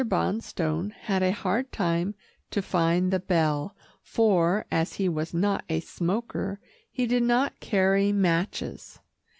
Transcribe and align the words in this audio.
Bonstone 0.03 0.93
had 1.01 1.21
a 1.21 1.31
hard 1.31 1.71
time 1.71 2.15
to 2.49 2.63
find 2.63 3.13
the 3.13 3.19
bell, 3.19 3.75
for, 4.01 4.65
as 4.71 4.93
he 4.93 5.07
was 5.07 5.31
not 5.31 5.63
a 5.69 5.79
smoker, 5.79 6.59
he 6.89 7.05
did 7.05 7.21
not 7.21 7.59
carry 7.59 8.11
matches. 8.11 8.99